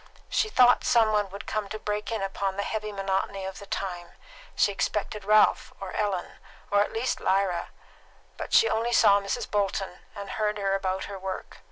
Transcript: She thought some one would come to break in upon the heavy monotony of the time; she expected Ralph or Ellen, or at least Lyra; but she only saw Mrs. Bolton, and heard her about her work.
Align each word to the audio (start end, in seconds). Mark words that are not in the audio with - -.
She 0.29 0.49
thought 0.49 0.83
some 0.83 1.11
one 1.11 1.29
would 1.29 1.45
come 1.45 1.69
to 1.69 1.77
break 1.77 2.11
in 2.11 2.23
upon 2.23 2.57
the 2.57 2.63
heavy 2.63 2.91
monotony 2.91 3.45
of 3.45 3.59
the 3.59 3.67
time; 3.67 4.13
she 4.55 4.71
expected 4.71 5.23
Ralph 5.25 5.73
or 5.79 5.93
Ellen, 5.95 6.39
or 6.71 6.81
at 6.81 6.91
least 6.91 7.19
Lyra; 7.19 7.69
but 8.35 8.51
she 8.51 8.67
only 8.67 8.93
saw 8.93 9.19
Mrs. 9.21 9.47
Bolton, 9.51 9.99
and 10.15 10.31
heard 10.31 10.57
her 10.57 10.73
about 10.73 11.03
her 11.03 11.19
work. 11.19 11.59